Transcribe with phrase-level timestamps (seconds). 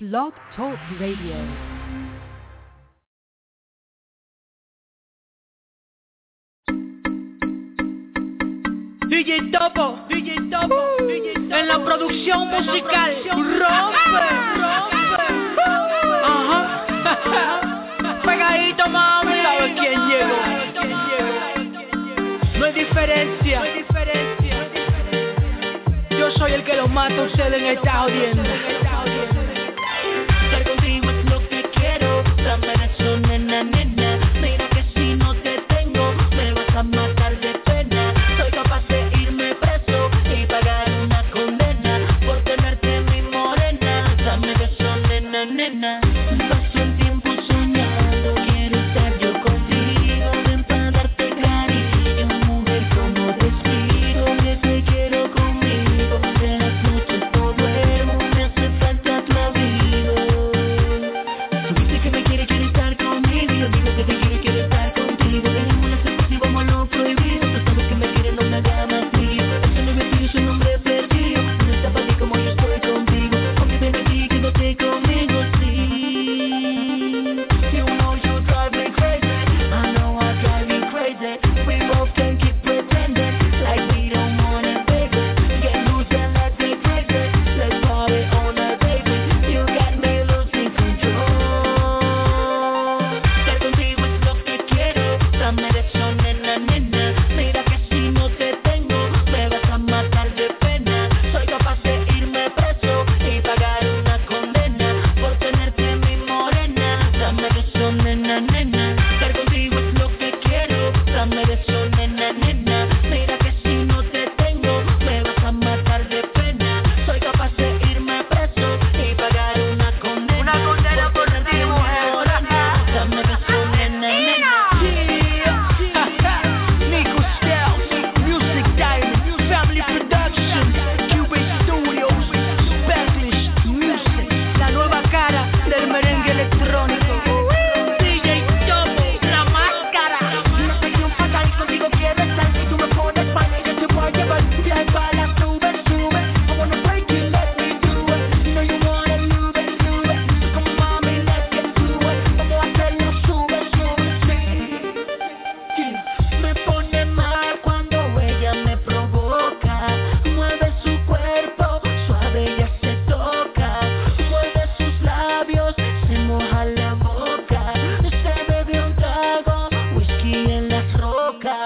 [0.00, 1.36] Blog Talk Radio.
[9.08, 11.54] DJ Topo, DJ Topo, DJ Topo.
[11.54, 15.62] en la producción musical, rompe, rompe,
[17.06, 20.38] ajá, pegadito mami, ¿sabes quién llegó?
[22.58, 24.68] No hay diferencia, no hay diferencia,
[26.10, 28.93] yo soy el que los mata a ustedes en esta audiencia.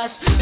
[0.09, 0.38] fast.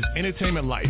[0.00, 0.86] Is Entertainment Life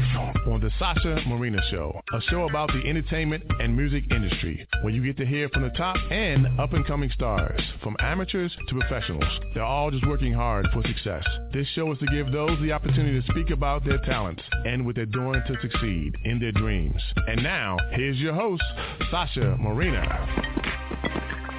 [0.47, 5.03] on The Sasha Marina Show, a show about the entertainment and music industry, where you
[5.03, 9.25] get to hear from the top and up-and-coming stars, from amateurs to professionals.
[9.55, 11.25] They're all just working hard for success.
[11.53, 14.95] This show is to give those the opportunity to speak about their talents and what
[14.95, 17.01] they're doing to succeed in their dreams.
[17.27, 18.63] And now, here's your host,
[19.11, 20.07] Sasha Marina.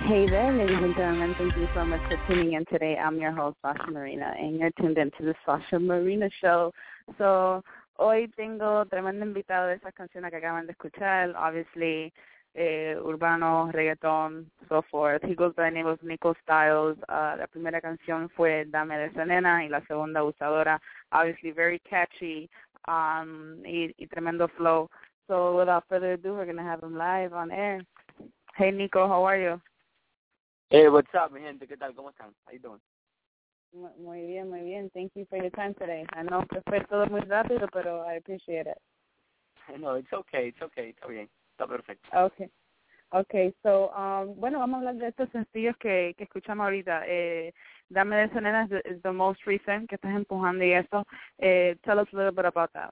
[0.06, 1.36] Hey there, ladies and gentlemen.
[1.38, 2.98] Thank you so much for tuning in today.
[2.98, 6.74] I'm your host, Sasha Marina, and you're tuned into the Sasha Marina Show.
[7.18, 7.64] So,
[7.96, 11.36] hoy tengo tremendo invitado de esas canciones que acaban de escuchar.
[11.36, 12.14] Obviously,
[12.54, 15.24] eh, urbano, reggaeton, so forth.
[15.24, 16.98] He goes by the name of Nico Styles.
[17.08, 20.80] Uh, la primera canción fue Dame de esa nena y la segunda Usadora.
[21.12, 22.50] Obviously, very catchy
[22.88, 24.90] um, y, y tremendo flow.
[25.28, 27.82] So, without further ado, we're going to have him live on air.
[28.56, 29.62] Hey, Nico, how are you?
[30.70, 31.68] Hey, what's up, mi gente?
[31.68, 31.94] ¿Qué tal?
[31.94, 32.34] ¿Cómo están?
[32.46, 32.82] How you doing?
[33.74, 34.90] Muy bien, muy bien.
[34.90, 36.06] Thank you for your time today.
[36.14, 38.78] I know que fue todo muy rápido, pero I appreciate it.
[39.80, 40.90] No, it's okay, it's okay.
[40.90, 42.10] Está bien, está perfecto.
[42.14, 42.50] Okay.
[43.14, 47.04] Okay, so, um, bueno, vamos a hablar de estos sencillos que, que escuchamos ahorita.
[47.06, 47.54] Eh,
[47.90, 51.06] Dame de Selena is the, most recent que estás empujando y eso.
[51.38, 52.92] Eh, tell us a little bit about that.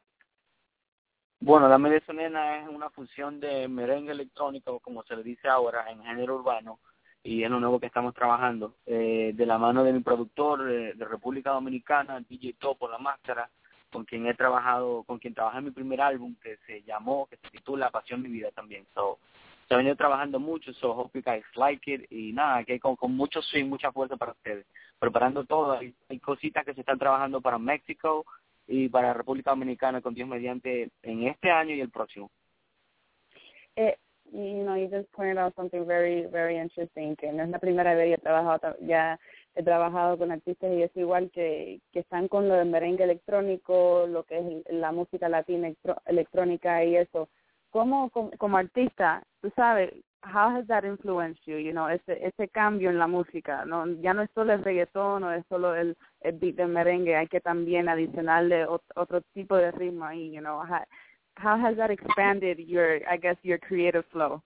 [1.40, 6.04] Bueno, Dame de es una fusión de merengue electrónico, como se le dice ahora, en
[6.04, 6.82] género urbano,
[7.30, 10.94] y es lo nuevo que estamos trabajando eh, de la mano de mi productor eh,
[10.96, 13.48] de República Dominicana, DJ Topo La Máscara,
[13.92, 17.38] con quien he trabajado, con quien trabajé en mi primer álbum que se llamó, que
[17.38, 18.88] se titula Pasión mi vida también.
[18.96, 19.20] So,
[19.68, 23.16] se ha venido trabajando mucho, so hope you like it y nada, que con, con
[23.16, 24.66] mucho swing, mucha fuerza para ustedes.
[24.98, 28.26] Preparando todo, hay, hay cositas que se están trabajando para México
[28.68, 32.32] y para República Dominicana con Dios mediante en este año y el próximo.
[33.76, 34.00] Eh,
[34.32, 37.96] you know, you just pointed out something very, very interesting, que no es la primera
[37.96, 39.20] vez que he trabajado, ya
[39.56, 44.06] he trabajado con artistas y es igual que, que están con lo del merengue electrónico,
[44.08, 45.72] lo que es la música latina
[46.06, 47.30] electrónica y eso.
[47.72, 49.94] ¿Cómo, como, como artista, tú sabes,
[50.24, 54.14] how has that influenced you, you know, ese, ese cambio en la música, no ya
[54.14, 57.40] no es solo el reggaetón o es solo el, el beat del merengue, hay que
[57.40, 60.62] también adicionarle otro tipo de ritmo ahí, you know,
[61.40, 64.42] how, has that expanded your, I guess, your creative flow?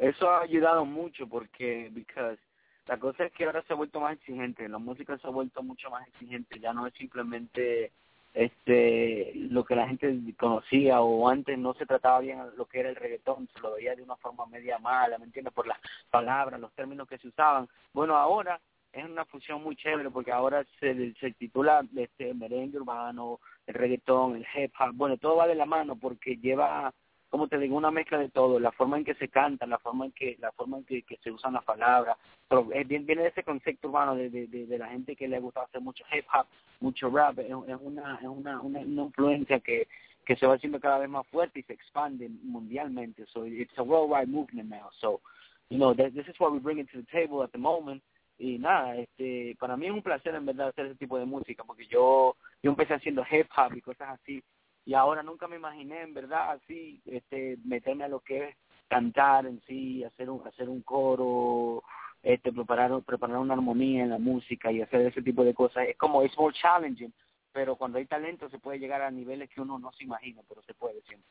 [0.00, 2.38] Eso ha ayudado mucho porque, because
[2.86, 5.62] la cosa es que ahora se ha vuelto más exigente, la música se ha vuelto
[5.62, 7.92] mucho más exigente, ya no es simplemente
[8.34, 12.90] este lo que la gente conocía o antes no se trataba bien lo que era
[12.90, 15.52] el reggaetón, se lo veía de una forma media mala, ¿me entiendes?
[15.52, 15.78] Por las
[16.10, 17.68] palabras, los términos que se usaban.
[17.92, 18.60] Bueno, ahora
[18.92, 24.36] es una fusión muy chévere porque ahora se, se titula este merengue urbano, el reggaetón,
[24.36, 26.92] el hip hop, bueno, todo va de la mano porque lleva,
[27.28, 30.06] como te digo, una mezcla de todo, la forma en que se canta, la forma
[30.06, 32.16] en que la forma en que, se usan las palabras,
[32.48, 35.62] pero es, viene de ese concepto urbano de, de, de, la gente que le gusta
[35.62, 36.46] hacer mucho hip hop,
[36.80, 39.86] mucho rap, es, una es una, una, influencia que
[40.24, 43.24] que se va haciendo cada vez más fuerte y se expande mundialmente.
[43.32, 44.90] So it's a worldwide movement now.
[45.00, 45.22] So,
[45.70, 48.02] you know, this is what we bring it to the table at the moment
[48.38, 51.64] y nada, este, para mí es un placer en verdad hacer ese tipo de música,
[51.64, 54.42] porque yo, yo empecé haciendo hip hop y cosas así,
[54.84, 58.56] y ahora nunca me imaginé en verdad así, este, meterme a lo que es
[58.88, 61.82] cantar en sí, hacer un, hacer un coro,
[62.22, 65.88] este, preparar, preparar una armonía en la música y hacer ese tipo de cosas.
[65.88, 67.12] Es como, es more challenging,
[67.52, 70.62] pero cuando hay talento se puede llegar a niveles que uno no se imagina, pero
[70.62, 71.28] se puede siempre.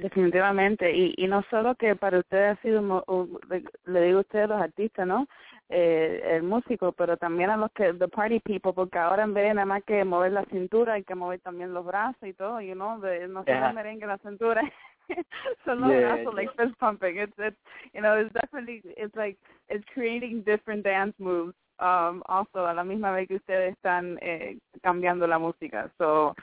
[0.00, 2.80] Definitivamente, y, y no solo que para ustedes ha sido,
[3.84, 5.26] le digo a ustedes los artistas, ¿no?
[5.68, 9.44] Eh, el músico, pero también a los que, the party people, porque ahora en vez
[9.44, 12.60] de nada más que mover la cintura, hay que mover también los brazos y todo,
[12.60, 13.72] you know, de, no solo yeah.
[13.72, 14.62] merengue la cintura,
[15.64, 16.42] son los yeah, brazos, yeah.
[16.42, 17.18] like fist pumping.
[17.18, 17.58] It's, it's,
[17.92, 19.36] you know, it's definitely, it's like,
[19.68, 24.58] it's creating different dance moves, um, also a la misma vez que ustedes están eh,
[24.82, 25.90] cambiando la música.
[25.98, 26.34] So,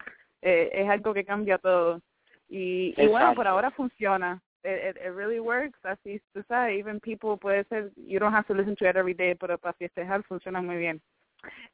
[0.42, 2.02] eh, es algo que cambia todo.
[2.50, 4.42] Y, y bueno, por ahora funciona.
[4.64, 5.80] It, it, it really works.
[5.84, 9.14] Así tú sabes, even people puede ser, you don't have to listen to it every
[9.14, 11.02] day, pero para festejar funciona muy bien.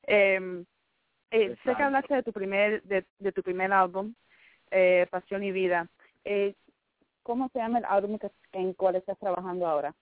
[0.07, 0.63] Eh,
[1.31, 4.13] eh, sé que hablaste de tu primer, de, de tu primer álbum,
[4.69, 5.87] eh, Pasión y Vida.
[6.23, 6.53] Eh,
[7.23, 9.95] ¿Cómo se llama el álbum que, en cual estás trabajando ahora?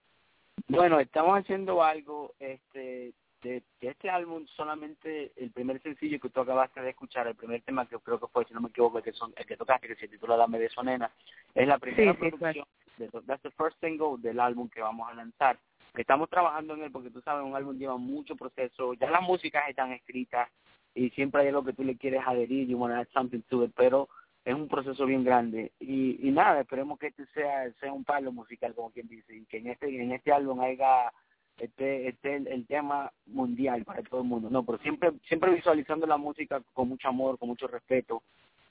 [0.68, 6.81] Bueno, estamos haciendo algo, este, de, este álbum solamente el primer sencillo que tú acabaste
[6.81, 9.13] de escuchar, el primer tema que creo que fue, si no me equivoco, el que,
[9.13, 11.12] son, el que tocaste, que se titula Dame de Sonena,
[11.53, 12.65] es la primera producción,
[12.98, 15.57] de, that's the first single del álbum que vamos a lanzar.
[15.95, 19.67] Estamos trabajando en él porque tú sabes, un álbum lleva mucho proceso, ya las músicas
[19.67, 20.50] están escritas
[20.93, 23.65] y siempre hay algo que tú le quieres adherir, you want to add something to
[23.65, 24.07] it, pero
[24.45, 28.31] es un proceso bien grande y, y nada, esperemos que este sea sea un palo
[28.31, 31.12] musical como quien dice y que en este en este álbum haya
[31.63, 36.06] este este es el tema mundial para todo el mundo no pero siempre siempre visualizando
[36.08, 38.24] la música con mucho amor con mucho respeto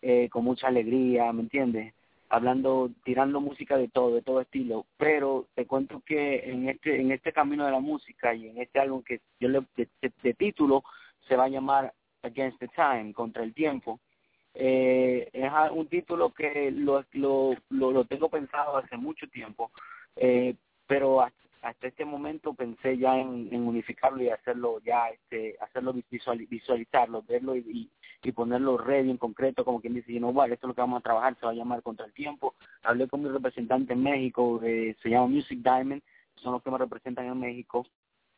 [0.03, 1.95] eh, con mucha alegría me entiendes
[2.31, 4.87] hablando tirando música de todo de todo estilo.
[4.97, 8.79] Pero te cuento que en este en este camino de la música y en este
[8.79, 10.83] álbum que yo le de, de- título
[11.29, 11.93] se va a llamar
[12.23, 14.01] Against the Time contra el tiempo.
[14.55, 19.71] Eh, es un título que lo, lo, lo, lo tengo pensado hace mucho tiempo,
[20.17, 20.55] eh,
[20.87, 26.39] pero hasta, hasta este momento pensé ya en, unificarlo y hacerlo ya, este, hacerlo visual,
[26.47, 27.91] visualizarlo, verlo y, y,
[28.23, 31.01] y ponerlo ready en concreto, como quien dice, no, vale, esto es lo que vamos
[31.01, 32.55] a trabajar, se va a llamar Contra el Tiempo.
[32.83, 36.03] Hablé con mi representante en México, eh, se llama Music Diamond,
[36.37, 37.87] son los que me representan en México.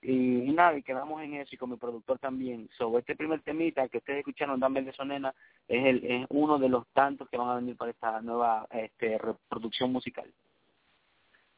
[0.05, 2.69] Y, nada, y quedamos en eso y con mi productor también.
[2.77, 5.33] So, este primer temita que ustedes escucharon, Dame de Sonena,
[5.69, 9.17] es, el, es uno de los tantos que van a venir para esta nueva este,
[9.17, 10.29] reproducción musical.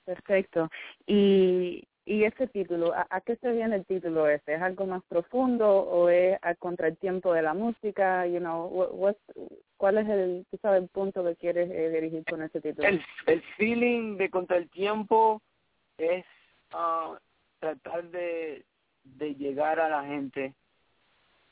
[0.04, 0.70] Perfecto.
[1.06, 4.54] Y, y ese título, ¿a, a qué se viene el título ese?
[4.54, 8.26] ¿Es algo más profundo o es contra el tiempo de la música?
[8.26, 9.16] You know, what,
[9.76, 12.88] ¿Cuál es el, tú sabes, el punto que quieres eh, dirigir con ese título?
[12.88, 15.42] El, el feeling de Contra el Tiempo
[15.98, 16.24] es
[16.72, 17.18] ah,
[17.58, 18.64] tratar de,
[19.04, 20.54] de llegar a la gente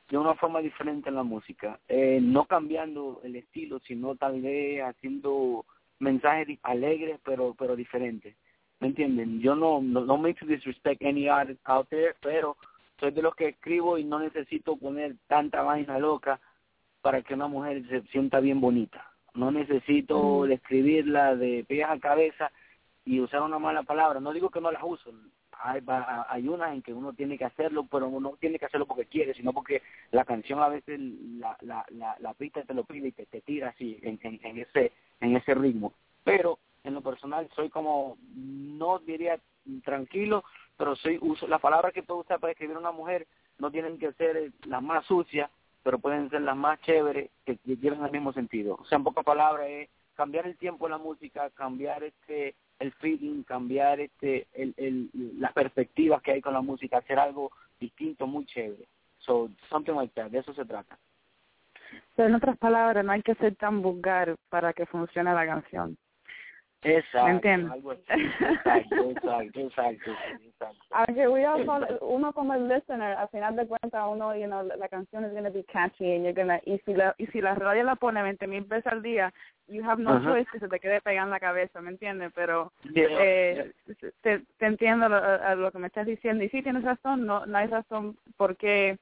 [0.09, 4.82] de una forma diferente en la música, eh, no cambiando el estilo, sino tal vez
[4.82, 5.64] haciendo
[6.02, 8.35] mensajes di- alegres pero pero diferentes.
[8.80, 9.40] ¿Me entienden?
[9.40, 12.56] Yo no no, no me disrespect any artist out there, pero
[12.99, 16.40] soy de los que escribo y no necesito poner tanta vaina loca
[17.00, 19.09] para que una mujer se sienta bien bonita.
[19.35, 22.50] No necesito escribirla de pies a cabeza
[23.04, 24.21] y usar una mala palabra.
[24.21, 25.11] No digo que no las uso.
[25.59, 25.80] Hay,
[26.28, 29.35] hay unas en que uno tiene que hacerlo, pero no tiene que hacerlo porque quiere,
[29.35, 33.12] sino porque la canción a veces la, la, la, la pista te lo pide y
[33.12, 35.92] te, te tira así en, en, en ese en ese ritmo.
[36.25, 39.38] Pero en lo personal soy como, no diría
[39.85, 40.44] tranquilo,
[40.76, 43.26] pero soy uso las palabras que tú usas para escribir a una mujer
[43.59, 45.50] no tienen que ser eh, las más sucias,
[45.82, 48.76] pero pueden ser las más chéveres que, que lleven el mismo sentido.
[48.80, 52.92] O sea, en pocas palabras es cambiar el tiempo en la música, cambiar este el
[52.94, 58.26] feeling, cambiar este el, el las perspectivas que hay con la música, hacer algo distinto,
[58.26, 58.86] muy chévere.
[59.18, 60.98] So, something like that, de eso se trata.
[62.16, 65.96] So, en otras palabras, no hay que ser tan vulgar para que funcione la canción.
[66.84, 67.72] Exacto, ¿Me entiendes?
[67.72, 68.02] algo así.
[68.08, 70.10] Exacto, exacto, exacto,
[70.42, 70.84] exacto.
[70.90, 74.76] Aunque we also, uno como el listener, al final de cuentas, uno, you know, la,
[74.76, 77.40] la canción is going to be catchy and you're gonna, y si la, y si
[77.40, 79.32] la radio la pone 20 mil veces al día,
[79.68, 82.32] you have no choice que se te quede pegada en la cabeza, ¿me entiendes?
[82.34, 83.72] Pero Yeah, eh,
[84.22, 87.46] te, te entiendo lo, a lo que me estás diciendo y sí tienes razón, no,
[87.46, 88.98] no hay razón por qué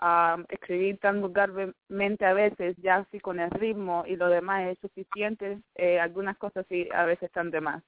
[0.00, 4.78] um, escribir tan vulgarmente a veces, ya así con el ritmo y lo demás es
[4.80, 7.82] suficiente, eh, algunas cosas sí a veces están de más.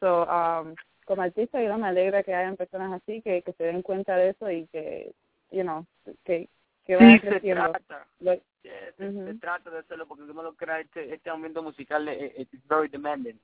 [0.00, 0.74] So, um,
[1.06, 4.30] como artista yo me alegra que hayan personas así que, que se den cuenta de
[4.30, 5.12] eso y que,
[5.50, 5.86] you know,
[6.24, 6.48] que,
[6.84, 7.70] que vayan Sí, se creciendo.
[7.70, 8.06] trata.
[8.20, 12.08] Lo- Yeah, se, se trata de hacerlo porque uno lo crea este este ambiente musical
[12.08, 13.38] es very demanding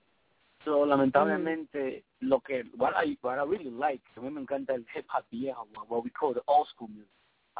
[0.65, 4.87] so lamentablemente lo que what I what I really like a mí me encanta el
[4.95, 7.13] hip hop viejo what we call the old school music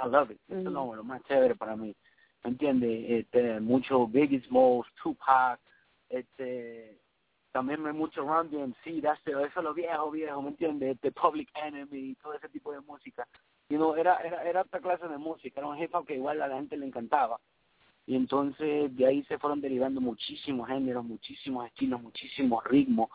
[0.05, 1.95] I love it eso es lo, más chévere para mí
[2.45, 3.05] ¿me entiendes?
[3.11, 5.61] este mucho Biggie Smalls Tupac
[6.09, 6.99] este
[7.53, 10.95] también me mucho Run DMC that's the- eso es lo viejo viejo ¿me entiendes?
[10.97, 13.27] este Public Enemy todo ese tipo de música
[13.69, 16.43] you know, era, era, era otra clase de música, era un hip hop que igual
[16.43, 17.39] a la gente le encantaba.
[18.05, 23.09] Y entonces de ahí se fueron derivando muchísimos géneros, muchísimos estilos, muchísimos ritmos.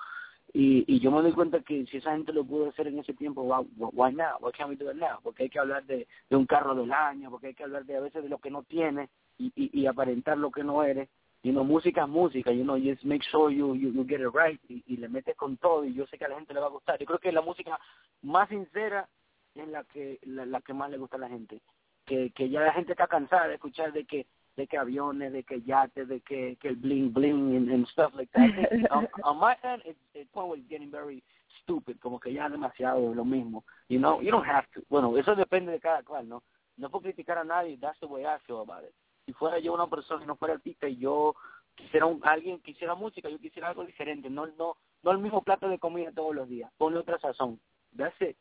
[0.57, 3.13] Y, y yo me doy cuenta que si esa gente lo pudo hacer en ese
[3.13, 4.37] tiempo, why, why now?
[4.39, 5.19] Why can't we do it now?
[5.21, 7.97] Porque hay que hablar de, de un carro del año, porque hay que hablar de
[7.97, 11.09] a veces de lo que no tienes y, y, y aparentar lo que no eres.
[11.43, 14.33] You know, música es música, you know, just make sure you, you, you get it
[14.33, 16.61] right y, y le metes con todo y yo sé que a la gente le
[16.61, 16.97] va a gustar.
[16.99, 17.77] Yo creo que la música
[18.21, 19.09] más sincera
[19.55, 21.61] es la que la que más le gusta a la gente
[22.05, 24.25] que que ya la gente está cansada de escuchar de que
[24.55, 28.13] de que aviones de que yates de que que el bling bling and, and stuff
[28.15, 28.49] like that.
[28.91, 31.23] On, on my end it, it point was getting very
[31.61, 33.63] stupid como que ya demasiado de lo mismo.
[33.89, 34.81] You know you don't have to.
[34.89, 36.43] Bueno eso depende de cada cual no
[36.77, 37.77] no puedo criticar a nadie.
[37.77, 38.93] That's the way I feel about it.
[39.25, 41.35] Si fuera yo una persona y no fuera artista y yo
[41.75, 44.29] quisiera un, alguien quisiera música yo quisiera algo diferente.
[44.29, 46.71] No no no el mismo plato de comida todos los días.
[46.77, 47.59] Ponle otra sazón.
[47.97, 48.37] That's it.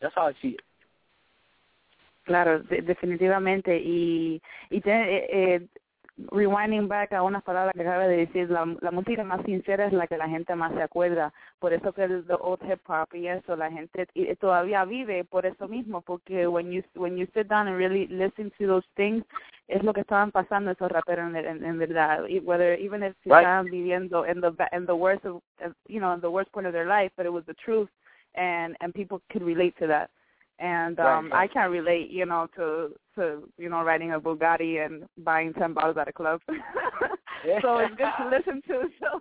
[0.00, 0.62] That's how I see it
[2.26, 3.78] Claro, de- definitivamente.
[3.78, 5.66] Y, y te, eh, eh,
[6.32, 9.92] rewinding back a unas palabras que acaba de decir, la, la música más sincera es
[9.92, 11.32] la que la gente más se acuerda.
[11.60, 15.24] Por eso que el the old hip hop y eso, la gente y todavía vive
[15.24, 18.86] por eso mismo, porque when you when you sit down and really listen to those
[18.96, 19.24] things,
[19.68, 22.24] es lo que estaban pasando esos raperos en, en, en verdad.
[22.28, 23.44] Y whether even if Right.
[23.44, 25.42] estaban viviendo in the in the worst of-
[25.86, 27.90] you know in the worst point of their life, but it was the truth
[28.34, 30.10] and and people could relate to that.
[30.58, 31.50] And um Right, right.
[31.50, 35.74] I can't relate, you know, to to you know riding a Bugatti and buying ten
[35.74, 36.40] bottles at a club.
[37.62, 38.88] so it's good to listen to.
[39.00, 39.20] So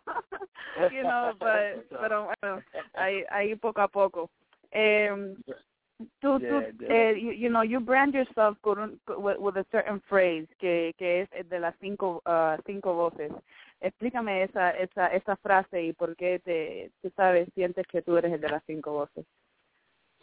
[0.92, 2.62] you know, but pero bueno,
[2.96, 4.30] I I poco a poco.
[4.74, 5.36] Um,
[6.22, 6.88] tú, tú, Yeah, yeah.
[6.90, 11.50] eh, you, you know, you brand yourself with, with a certain phrase que que es
[11.50, 13.32] de las cinco uh, cinco voces.
[13.82, 18.34] Explícame esa esa esa frase y por qué te tú sabes sientes que tú eres
[18.34, 19.26] el de las cinco voces.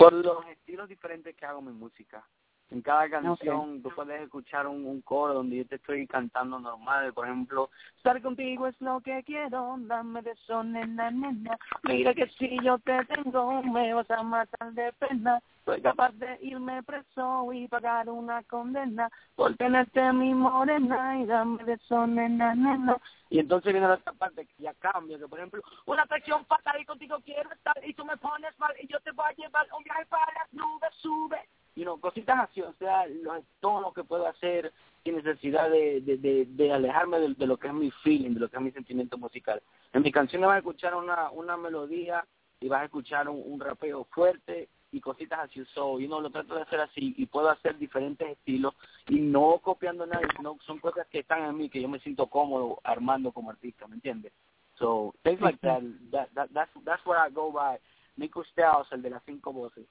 [0.03, 2.29] Por los estilos diferentes que hago mi música.
[2.73, 7.13] En cada canción tú puedes escuchar un, un coro donde yo te estoy cantando normal.
[7.13, 11.59] Por ejemplo, estar contigo es lo que quiero, dame de eso, nena, nena.
[11.83, 15.43] Mira que si yo te tengo, me vas a matar de pena.
[15.67, 21.63] Soy capaz de irme preso y pagar una condena por tenerte mi morena y dame
[21.65, 22.97] de eso, nena, nena.
[23.29, 26.81] Y entonces viene la otra parte que ya cambia, que por ejemplo, una atracción fatal
[26.81, 29.67] y contigo quiero estar y tú me pones mal y yo te voy a llevar
[29.77, 31.39] un viaje para las nubes, sube.
[31.75, 36.19] Y no, cositas así, o sea, los tonos que puedo hacer sin necesidad de, de,
[36.19, 38.71] de, de alejarme de, de lo que es mi feeling, de lo que es mi
[38.73, 39.63] sentimiento musical.
[39.93, 42.27] En mi canción vas a escuchar una, una melodía
[42.61, 45.65] y vas a escuchar un, un rapeo fuerte y cositas así.
[45.75, 48.75] So, you know, lo trato de hacer así y puedo hacer diferentes estilos
[49.09, 52.27] y no copiando nada, sino son cosas que están en mí que yo me siento
[52.27, 54.33] cómodo armando como artista, ¿me entiendes?
[54.79, 57.79] So, things like that, that, that that's, that's what I go by.
[58.17, 59.87] Nico Styles, el de las cinco voces.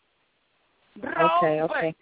[0.97, 1.95] Okay, okay.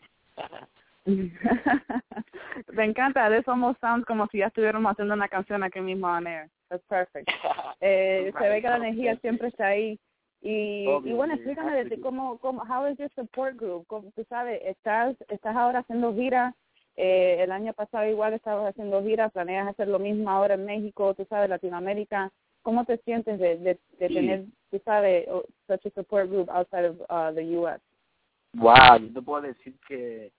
[2.74, 6.28] Me encanta, eso almost sounds como si ya estuviéramos haciendo una canción aquí mismo on
[6.28, 6.50] air.
[6.70, 7.30] That's perfect.
[7.82, 9.98] Eh, se ve que la energía siempre está ahí.
[10.42, 13.86] Y, y bueno, explícame de ti, cómo, cómo, how is your support group?
[13.88, 16.54] ¿Cómo, tú sabes, estás, estás ahora haciendo gira,
[16.98, 21.14] eh, el año pasado igual estabas haciendo gira, planeas hacer lo mismo ahora en México,
[21.14, 22.32] tú sabes, Latinoamérica.
[22.62, 25.26] ¿Cómo te sientes de, de, de tener, tú sabes,
[25.68, 27.80] such a support group outside of uh, the U.S.?
[28.54, 30.32] Wow, yo te puedo decir que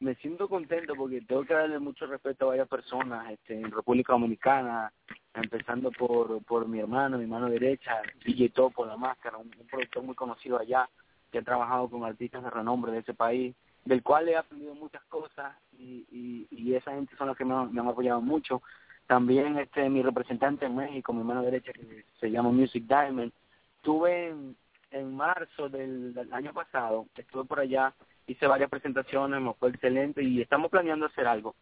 [0.00, 4.12] me siento contento porque tengo que darle mucho respeto a varias personas este, en República
[4.12, 4.92] Dominicana,
[5.32, 10.14] empezando por, por mi hermano, mi mano derecha, DJ Topo, La Máscara, un, productor muy
[10.14, 10.88] conocido allá,
[11.32, 15.02] que ha trabajado con artistas de renombre de ese país, del cual he aprendido muchas
[15.04, 18.62] cosas y, y, y esa gente son los que me, han- apoyado mucho.
[19.06, 23.32] También este mi representante en México, mi mano derecha, que se llama Music Diamond,
[23.82, 24.34] tuve
[24.94, 27.92] en marzo del, año pasado, estuve por allá,
[28.26, 31.54] hice varias presentaciones, me fue excelente y estamos planeando hacer algo.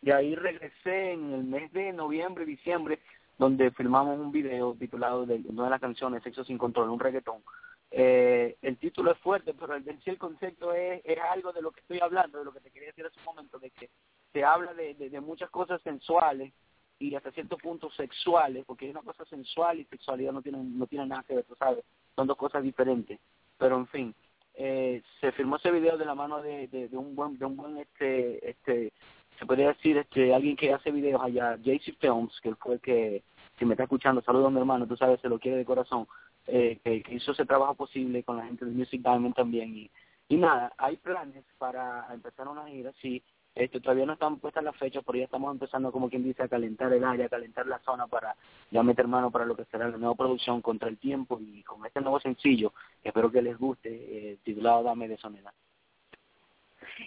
[0.00, 3.00] De ahí regresé en el mes de noviembre diciembre,
[3.38, 7.42] donde filmamos un video titulado de una de las canciones, Sexo sin Control, un reggaetón.
[7.90, 11.80] Eh, el título es fuerte, pero el, el concepto es, es algo de lo que
[11.80, 13.90] estoy hablando, de lo que te quería decir hace un momento, de que
[14.32, 16.52] se habla de, de, de muchas cosas sensuales
[17.00, 20.86] y hasta cierto punto sexuales, porque hay una cosa sensual y sexualidad no tienen no
[20.86, 21.84] tienen nada que ver, tú sabes,
[22.14, 23.18] son dos cosas diferentes.
[23.58, 24.14] Pero en fin,
[24.54, 27.56] eh, se filmó ese video de la mano de, de, de un buen de un
[27.56, 28.92] buen este este
[29.38, 33.22] se podría decir este alguien que hace videos allá, JC Films, que fue el que
[33.58, 36.06] si me está escuchando, saludos mi hermano, tú sabes, se lo quiere de corazón,
[36.46, 39.90] eh, que, que hizo ese trabajo posible con la gente de Music Diamond también y
[40.30, 43.20] y nada, hay planes para empezar una gira, sí,
[43.54, 46.48] este, todavía no están puestas las fechas, pero ya estamos empezando, como quien dice, a
[46.48, 48.36] calentar el área, a calentar la zona para
[48.70, 51.84] ya meter mano para lo que será la nueva producción contra el tiempo y con
[51.84, 55.52] este nuevo sencillo, espero que les guste, eh, titulado Dame de Soledad.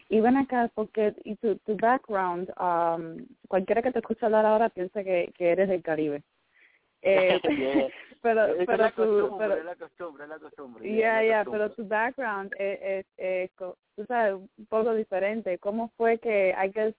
[0.10, 4.70] Y ven acá, porque y tu, tu background, um, cualquiera que te escuche hablar ahora
[4.70, 6.24] piensa que eres del Caribe.
[7.04, 7.88] Eh, Yeah.
[8.22, 10.90] pero, Es pero la tu, pero, es la costumbre, es la costumbre.
[10.90, 14.94] ya, yeah, es ya, la pero tu background es, es, es tú sabes, un poco
[14.94, 15.60] diferente.
[15.60, 16.96] ¿Cómo fue que, I guess,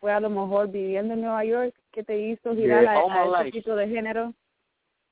[0.00, 3.44] fue a lo mejor viviendo en Nueva York que te hizo girar Yeah, a, a
[3.50, 4.32] tipo de género?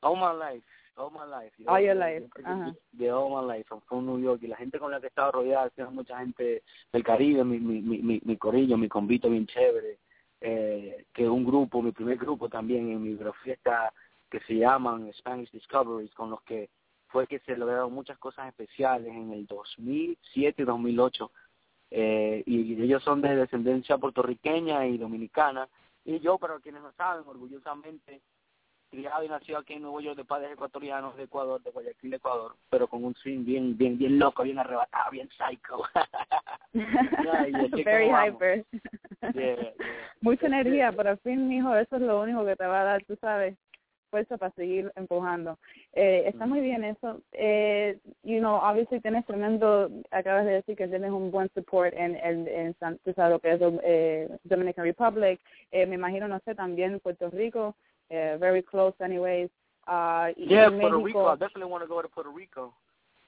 [0.00, 1.54] All my life, all my life.
[1.58, 2.74] Yo- All your yo- life, ajá.
[2.92, 5.68] De all my life, en New York y la gente con la que estaba rodeada,
[5.70, 9.98] sido mucha gente del Caribe, mi, mi, mi, mi, mi corillo, mi convito bien chévere,
[10.40, 13.92] eh, que un grupo, mi primer grupo también en mi fiesta
[14.34, 16.68] que se llaman Spanish Discoveries, con los que
[17.06, 21.30] fue que se lograron muchas cosas especiales en el 2007 y 2008.
[21.92, 25.68] Eh, y ellos son de descendencia puertorriqueña y dominicana.
[26.04, 28.22] Y yo, para quienes no saben, orgullosamente
[28.90, 32.56] criado y nacido aquí en Nuevo York de padres ecuatorianos de Ecuador, de Guayaquil, Ecuador,
[32.70, 35.82] pero con un swing bien, bien, bien loco, bien arrebatado, bien psycho.
[36.72, 38.34] Very como vamos.
[38.34, 38.66] hyper.
[39.32, 39.72] Yeah, yeah.
[40.20, 43.04] Mucha energía, pero al fin, mijo, eso es lo único que te va a dar,
[43.04, 43.56] tú sabes,
[44.14, 45.58] fuerza para seguir empujando.
[45.92, 47.20] Eh, está muy bien eso.
[47.32, 52.14] Eh, you know, obviously tienes tremendo, acabas de decir que tienes un buen support en,
[52.14, 55.40] en, en San- tú sabes lo que es eh, Dominican Republic,
[55.72, 57.74] eh, me imagino, no sé, también Puerto Rico,
[58.08, 59.50] eh, very close anyways.
[59.88, 61.06] Uh, Yeah, Puerto México.
[61.06, 61.32] Rico.
[61.32, 62.72] I definitely want to go to Puerto Rico.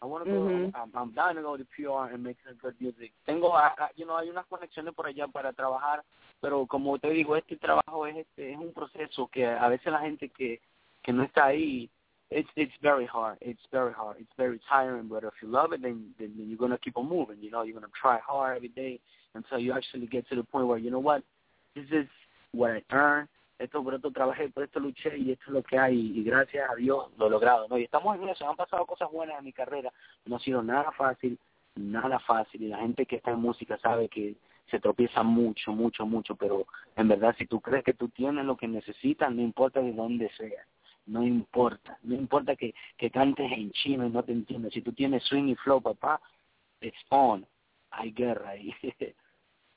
[0.03, 0.39] I want to go.
[0.41, 0.73] Mhm.
[0.75, 3.11] I'm, I'm down to go to PR and make some good music.
[3.27, 6.03] Tengo, ah, ah, you know, hay unas conexiones por allá para trabajar,
[6.41, 10.01] pero como te digo, este trabajo es este es un proceso que a veces la
[10.01, 10.61] gente que
[11.07, 11.89] que no está ahí,
[12.31, 13.39] it's it's very hard.
[13.41, 14.17] It's very hard.
[14.19, 15.07] It's very tiring.
[15.09, 17.39] But if you love it, then then you're gonna keep on moving.
[17.41, 18.99] You know, you're gonna try hard every day
[19.35, 21.23] until you actually get to the point where you know what,
[21.77, 22.09] this is
[22.53, 23.29] what I earn.
[23.59, 26.69] Esto por esto trabajé, por esto luché y esto es lo que hay y gracias
[26.69, 27.79] a Dios lo he logrado, ¿no?
[27.79, 29.91] Y estamos en eso, han pasado cosas buenas en mi carrera,
[30.27, 31.39] no ha sido nada fácil,
[31.75, 34.35] nada fácil y la gente que está en música sabe que
[34.71, 36.67] se tropieza mucho, mucho, mucho, pero
[36.97, 40.31] en verdad si tú crees que tú tienes lo que necesitas, no importa de dónde
[40.37, 40.67] sea,
[41.07, 44.93] no importa, no importa que, que cantes en chino y no te entiendas, si tú
[44.93, 46.21] tienes swing y flow, papá,
[46.81, 47.47] it's on,
[47.91, 48.73] hay guerra ahí.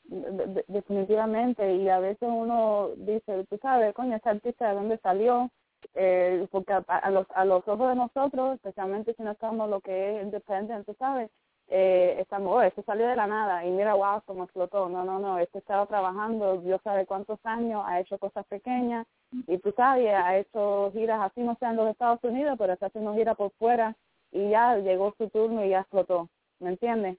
[0.03, 1.75] De- de- definitivamente.
[1.75, 5.51] Y a veces uno dice tú sabes coño esta artista de dónde salió
[5.93, 9.81] eh, porque a, a los a los ojos de nosotros especialmente si no estamos lo
[9.81, 11.29] que es independent tú sabes
[11.71, 14.89] eh, estamos oh, esto salió de la nada y mira wow cómo explotó.
[14.89, 19.05] No no no este estaba trabajando Dios sabe cuántos años ha hecho cosas pequeñas
[19.47, 22.87] y tú sabes ha hecho giras así no sea en los Estados Unidos pero está
[22.87, 23.95] haciendo giras por fuera
[24.31, 26.27] y ya llegó su turno y ya explotó
[26.59, 27.17] ¿me entiendes?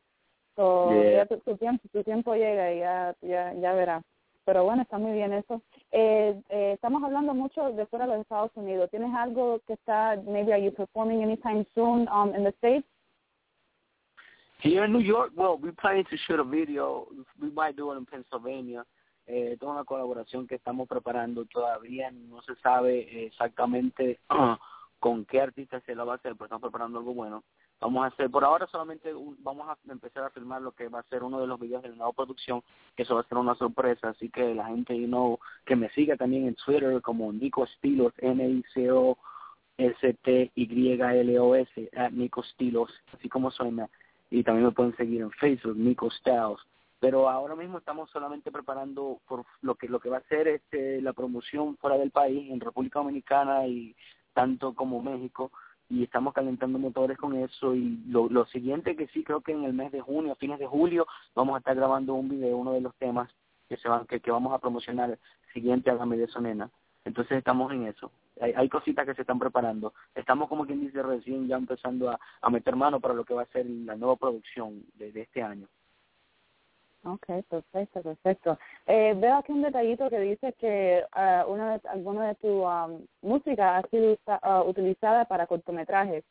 [0.57, 1.13] So, Yeah.
[1.13, 4.03] ya tu, tu tiempo tu tiempo llega y ya ya ya verás
[4.45, 5.63] pero bueno está muy bien eso.
[5.93, 8.91] Eh, eh, estamos hablando mucho de fuera de los Estados Unidos.
[8.91, 12.89] Tienes algo que está maybe are you performing anytime soon um in the states
[14.63, 17.07] Here in New York, well, we're planning to shoot a video.
[17.41, 18.85] We might do it in Pennsylvania.
[19.27, 22.11] Eh, toda una colaboración que estamos preparando todavía.
[22.11, 24.21] No se sabe exactamente
[24.99, 27.43] con qué artista se la va a hacer, pero estamos preparando algo bueno.
[27.81, 30.99] Vamos a hacer, por ahora solamente un- vamos a empezar a filmar lo que va
[30.99, 32.63] a ser uno de los videos de la nueva producción,
[32.95, 34.11] que eso va a ser una sorpresa.
[34.11, 38.13] Así que la gente, you know, que me siga también en Twitter como Nico Stilos,
[38.19, 39.17] N-I-C-O.
[39.79, 43.89] S-T-Y-L-O-S, Nico Stilos, así como suena.
[44.31, 46.59] Y también me pueden seguir en Facebook, Nico Styles.
[47.01, 51.01] Pero ahora mismo estamos solamente preparando por lo que lo que va a ser este
[51.01, 53.97] la promoción fuera del país, en República Dominicana y
[54.35, 55.51] tanto como México.
[55.89, 57.75] Y estamos calentando motores con eso.
[57.75, 60.59] Y lo, lo siguiente que sí creo que en el mes de junio, a fines
[60.59, 63.29] de julio, vamos a estar grabando un video, uno de los temas
[63.69, 65.19] que se van, que, que vamos a promocionar
[65.53, 66.71] siguiente a la Sonena.
[67.05, 68.13] Entonces estamos en eso.
[68.41, 69.93] Hay, hay cositas que se están preparando.
[70.15, 73.43] Estamos como quien dice recién ya empezando a, a meter mano para lo que va
[73.43, 75.69] a ser la nueva producción de, de este año.
[77.03, 78.59] Okay, perfecto, perfecto.
[78.87, 83.07] Eh, veo aquí un detallito que dice que ah, una de, alguna de tu um,
[83.23, 86.25] música ha sido ah, utilizada para cortometrajes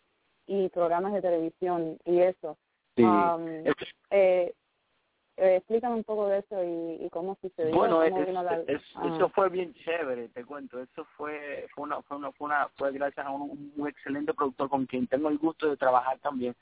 [0.46, 2.56] y programas de televisión y eso.
[2.96, 3.04] Sí.
[3.04, 3.64] Um,
[4.12, 4.54] eh,
[5.40, 7.76] eh, explícame un poco de eso y, y cómo sucedió.
[7.76, 9.16] Bueno, cómo es- vino la- es- Ajá.
[9.16, 10.80] eso fue bien chévere, te cuento.
[10.82, 14.70] Eso fue fue una fue una fue, una, fue gracias a un, un excelente productor
[14.70, 16.56] con quien tengo el gusto de trabajar también.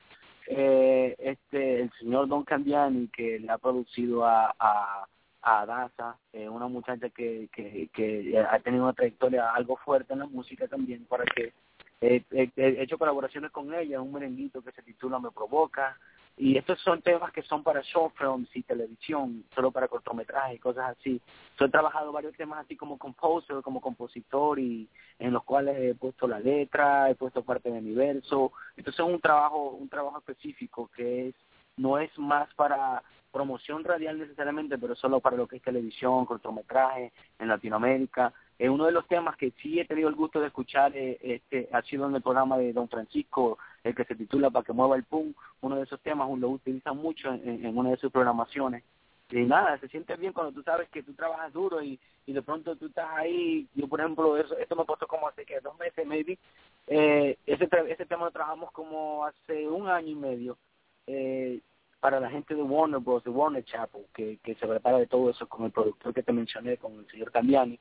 [0.47, 5.05] Eh, este el señor Don Candiani que le ha producido a a,
[5.41, 10.19] a Daza, eh, una muchacha que, que que ha tenido una trayectoria algo fuerte en
[10.19, 11.53] la música también para que
[11.99, 15.97] eh, he, he hecho colaboraciones con ella, un merenguito que se titula Me Provoca,
[16.37, 20.59] y estos son temas que son para short films y televisión, solo para cortometrajes y
[20.59, 21.19] cosas así.
[21.59, 25.95] Yo he trabajado varios temas así como composer, como compositor, y en los cuales he
[25.95, 28.51] puesto la letra, he puesto parte de mi verso.
[28.75, 31.35] Entonces es un trabajo, un trabajo específico que es
[31.77, 37.13] no es más para promoción radial necesariamente, pero solo para lo que es televisión, cortometraje
[37.39, 38.33] en Latinoamérica.
[38.59, 41.69] Eh, uno de los temas que sí he tenido el gusto de escuchar eh, este,
[41.71, 44.95] ha sido en el programa de Don Francisco, el que se titula Para que mueva
[44.95, 45.33] el pum.
[45.61, 48.83] Uno de esos temas lo utilizan mucho en, una de sus programaciones.
[49.29, 52.41] Y nada, se siente bien cuando tú sabes que tú trabajas duro y, y de
[52.41, 53.67] pronto tú estás ahí.
[53.75, 56.39] Yo, por ejemplo, eso, esto me pasó como hace que dos meses, maybe.
[56.87, 60.57] Eh, ese, ese tema lo trabajamos como hace un año y medio.
[61.05, 61.59] Eh,
[61.99, 65.29] para la gente de Warner Bros., de Warner Chapel, que, que se prepara de todo
[65.29, 67.79] eso con el productor que te mencioné, con el señor Candiani.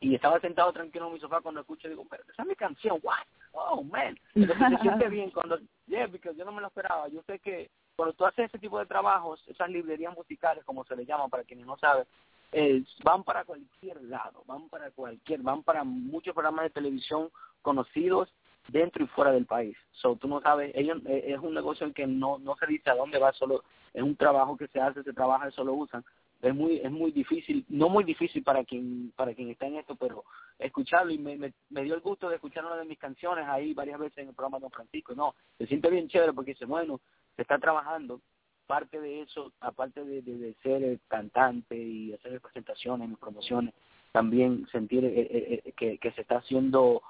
[0.00, 2.98] Y estaba sentado tranquilo en mi sofá cuando escucho, digo, pero esa es mi canción,
[3.02, 3.18] what?
[3.52, 4.18] Oh, man.
[4.34, 7.08] Entonces se siente bien cuando, yeah, porque yo no me lo esperaba.
[7.08, 10.94] Yo sé que cuando tú haces ese tipo de trabajos, esas librerías musicales, como se
[10.94, 12.04] le llama para quienes no saben,
[12.52, 17.28] eh, van para cualquier lado, van para cualquier, van para muchos programas de televisión
[17.60, 18.32] conocidos
[18.68, 19.76] dentro y fuera del país.
[19.92, 22.90] So, tú no sabes, ellos, eh, es un negocio en que no, no se dice
[22.90, 26.04] a dónde va, solo es un trabajo que se hace, se trabaja, eso lo usan.
[26.40, 29.96] Es muy es muy difícil, no muy difícil para quien para quien está en esto,
[29.96, 30.24] pero
[30.58, 33.98] escucharlo y me, me, dio el gusto de escuchar una de mis canciones ahí varias
[33.98, 35.14] veces en el programa Don Francisco.
[35.14, 37.00] No, se siente bien chévere porque dice, bueno,
[37.34, 38.20] se está trabajando.
[38.66, 43.72] Parte de eso, aparte de, de, ser eh, cantante y hacer presentaciones y promociones,
[44.12, 47.02] también sentir eh, eh, eh, que, que se está haciendo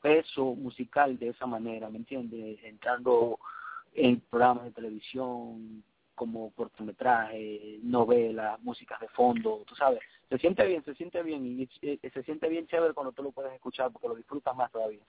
[0.00, 2.58] peso musical de esa manera, ¿me entiendes?
[2.62, 3.38] Entrando
[3.94, 5.82] en programas de televisión,
[6.14, 11.68] como cortometraje, novelas, músicas de fondo, tú sabes, se siente bien, se siente bien y,
[11.82, 15.00] y se siente bien chévere cuando tú lo puedes escuchar porque lo disfrutas más todavía.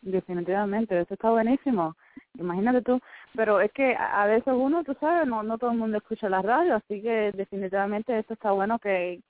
[0.00, 1.96] Definitivamente, eso está buenísimo.
[2.38, 3.00] Imagínate tú,
[3.34, 6.40] pero es que a veces uno, tú sabes, no no todo el mundo escucha la
[6.40, 9.20] radio, así que definitivamente esto está bueno que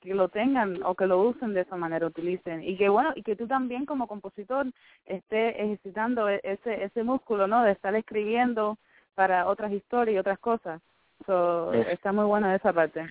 [0.00, 3.22] que lo tengan o que lo usen de esa manera, utilicen y que bueno y
[3.22, 4.66] que tú también como compositor
[5.06, 7.62] estés ejercitando e- ese ese músculo, ¿no?
[7.62, 8.76] De estar escribiendo
[9.14, 10.80] para otras historias y otras cosas.
[11.26, 13.06] So, Es- está muy buena esa parte.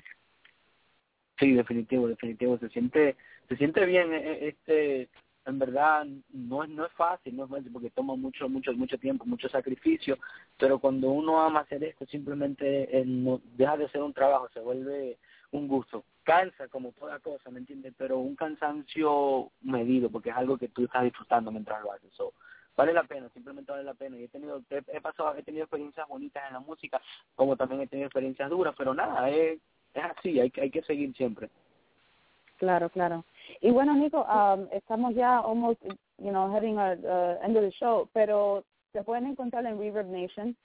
[1.39, 2.57] Sí, definitivo, definitivo.
[2.59, 3.15] Se siente,
[3.49, 4.13] se siente bien.
[4.13, 5.09] eh, eh, Este,
[5.45, 8.97] en verdad, no es, no es fácil, no es fácil porque toma mucho, mucho, mucho
[8.97, 10.17] tiempo, mucho sacrificio.
[10.57, 15.17] Pero cuando uno ama hacer esto, simplemente no, deja de ser un trabajo, se vuelve
[15.51, 16.05] un gusto.
[16.23, 17.93] Cansa como toda cosa, ¿me entiendes?
[17.97, 22.13] Pero un cansancio medido, porque es algo que tú estás disfrutando mientras lo haces.
[22.13, 22.33] So,
[22.75, 24.17] vale la pena, simplemente vale la pena.
[24.17, 27.01] Y he tenido, he, pasado, he tenido experiencias bonitas en la música,
[27.35, 29.59] como también he tenido experiencias duras, pero nada, es,
[29.93, 31.49] es así, hay, que- hay que seguir siempre.
[32.57, 33.25] Claro, claro.
[33.61, 35.81] Y bueno, Nico, um, estamos ya almost,
[36.17, 40.07] you know, heading at uh, end of the show, pero te pueden encontrar en Reverb
[40.07, 40.55] Nation.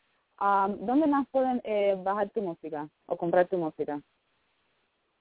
[0.41, 4.01] Um, ¿Dónde más pueden eh, bajar tu música o comprar tu música?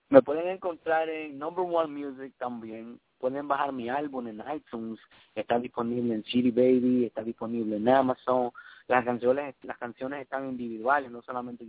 [0.10, 3.00] Me pueden encontrar en Number One Music también.
[3.19, 4.99] Pueden bajar mi álbum en iTunes.
[5.36, 8.51] Está disponible en City Baby, está disponible en Amazon.
[8.88, 11.65] Las canciones, las canciones están individuales, no solamente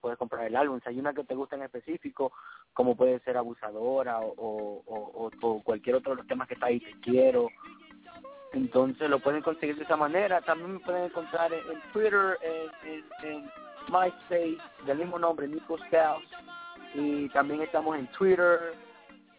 [0.00, 0.80] puedes comprar el álbum.
[0.82, 2.32] Si hay una que te gusta en específico,
[2.72, 6.92] como puede ser Abusadora o, o, cualquier otro de los temas que está ahí, Te
[7.00, 7.48] Quiero.
[8.52, 10.40] Entonces lo pueden conseguir de esa manera.
[10.42, 13.50] También me pueden encontrar en, Twitter, en, en, en
[13.88, 16.28] MySpace, del mismo nombre, Nico Scouts
[16.94, 18.74] y también estamos en Twitter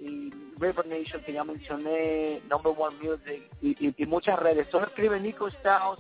[0.04, 4.68] y River Nation que ya mencioné, Number One Music y, y, y muchas redes.
[4.70, 6.00] Solo escribe Nico Strauss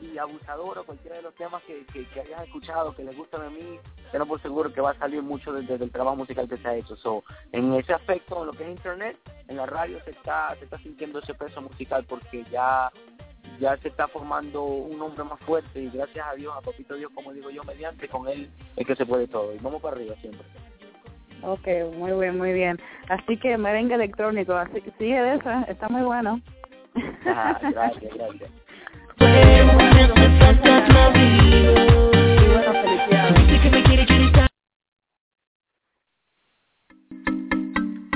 [0.00, 3.42] y Abusador o cualquiera de los temas que, que, que hayas escuchado, que les gustan
[3.42, 3.78] a mí,
[4.12, 6.76] tengo por seguro que va a salir mucho desde el trabajo musical que se ha
[6.76, 6.96] hecho.
[6.96, 9.16] So, en ese aspecto, en lo que es internet,
[9.48, 12.90] en la radio se está, se está sintiendo ese peso musical porque ya
[13.58, 17.10] ya se está formando un hombre más fuerte y gracias a Dios, a Papito Dios,
[17.14, 19.52] como digo yo, mediante, con él es que se puede todo.
[19.54, 20.46] Y vamos para arriba siempre.
[21.42, 22.78] Ok, muy bien, muy bien.
[23.08, 25.64] Así que merengue electrónico, así que sigue de eso, ¿eh?
[25.68, 26.40] está muy bueno.
[27.26, 28.50] Ajá, gracias, gracias.
[29.18, 29.78] Bueno,
[32.82, 33.48] felicidades.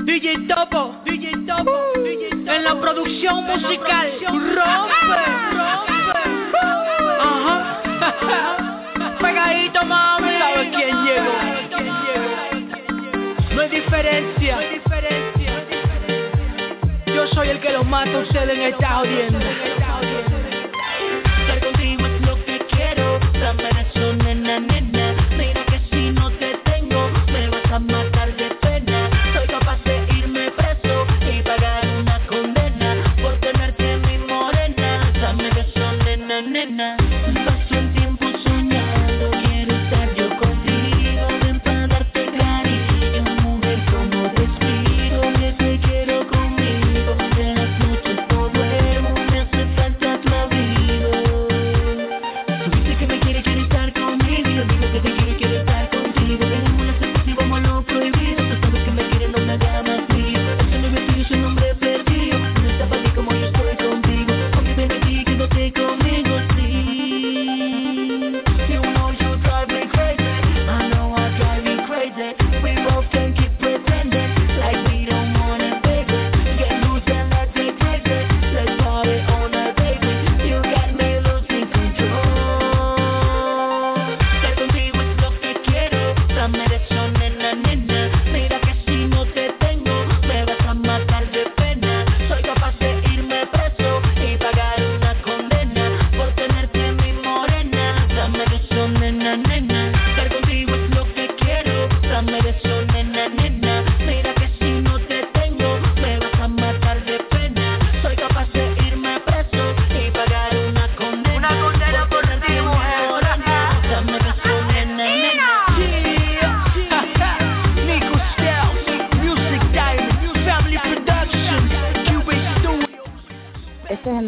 [0.05, 6.13] DJ Topo, DJ Topo, en la producción musical, rompe, rompe,
[7.19, 11.42] ajá, pegadito mami, ¿sabes quién llegó?
[13.53, 14.57] No hay diferencia,
[17.05, 19.82] yo soy el que los mata a ustedes en esta audiencia.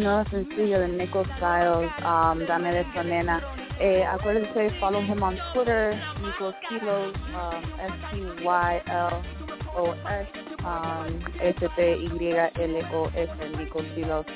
[0.00, 3.42] Nuevo sencillo de Nico Styles, um, Dame de eso, nena.
[3.78, 8.88] Eh, acuérdense, follow him on Twitter, Nico Kilos, um, S-T-Y-L-O-S,
[10.64, 14.26] um, S-T-Y-L-O-S, Nico Kilos.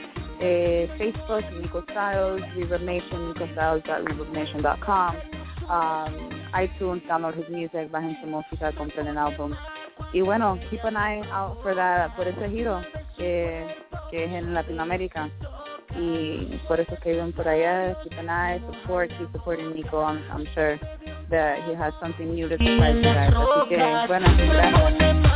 [0.40, 3.34] eh, Facebook, Nico Styles, Reverb Nation,
[5.68, 9.54] um, iTunes, download his music, bajen su música, compren el álbum.
[10.12, 12.82] Y bueno, keep an eye out for that, por ese giro
[13.16, 13.66] que,
[14.10, 15.28] que es en Latinoamérica.
[15.98, 20.22] Y por eso que viven por allá, keep an eye, support, keep supporting Nico, I'm,
[20.30, 20.78] I'm sure
[21.30, 23.32] that he has something new to surprise you guys.
[23.34, 25.29] Así que, bueno, gracias.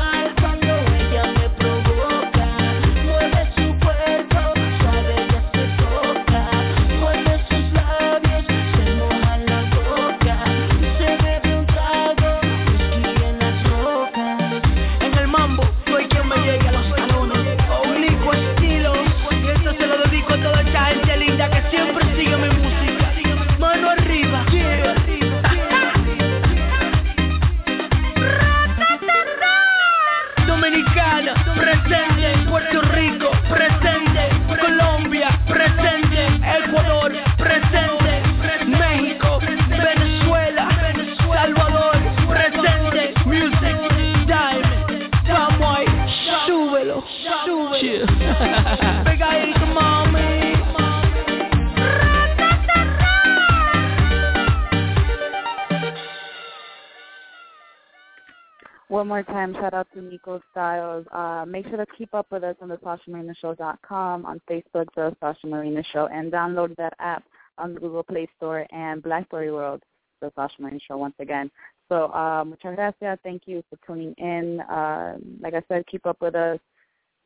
[60.24, 61.06] Nico Styles.
[61.12, 65.46] Uh, make sure to keep up with us on the SashaMarinaShow.com, on Facebook, The Sasha
[65.46, 67.24] Marina Show, and download that app
[67.58, 69.82] on the Google Play Store and BlackBerry World,
[70.20, 71.50] The Sasha Marina Show once again.
[71.88, 73.18] So, uh, muchas gracias.
[73.22, 74.60] Thank you for tuning in.
[74.60, 76.58] Uh, like I said, keep up with us.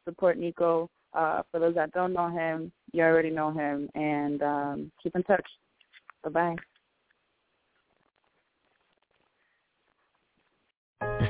[0.04, 0.90] Support Nico.
[1.14, 3.88] Uh, for those that don't know him, you already know him.
[3.94, 5.46] And um, keep in touch.
[6.24, 6.56] Bye-bye.